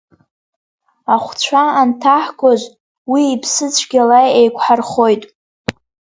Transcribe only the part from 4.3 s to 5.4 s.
еиқәҳархоит.